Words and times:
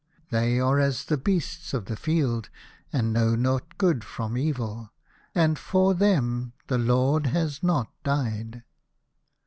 They 0.31 0.59
are 0.59 0.79
as 0.79 1.05
the 1.05 1.15
beasts 1.17 1.75
of 1.75 1.85
the 1.85 1.95
field 1.95 2.49
that 2.89 3.03
know 3.03 3.35
not 3.35 3.77
good 3.77 4.03
from 4.03 4.35
evil, 4.35 4.89
and 5.35 5.59
for 5.59 5.93
them 5.93 6.53
the 6.65 6.79
Lord 6.79 7.27
has 7.27 7.61
not 7.61 7.91
died." 8.03 8.63